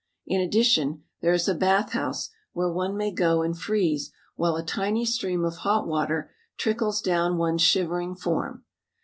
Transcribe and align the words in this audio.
In 0.25 0.41
addition 0.41 1.03
there 1.21 1.31
is 1.31 1.47
a 1.47 1.53
bath 1.53 1.91
house 1.91 2.31
where 2.53 2.71
one 2.73 2.97
may 2.97 3.11
go 3.13 3.43
and 3.43 3.55
freeze 3.55 4.11
while 4.35 4.55
a 4.55 4.65
tiny 4.65 5.05
stream 5.05 5.45
of 5.45 5.57
hot 5.57 5.85
water 5.87 6.31
trickles 6.57 7.03
down 7.03 7.37
one's 7.37 7.61
shivering 7.61 8.15
form. 8.15 8.65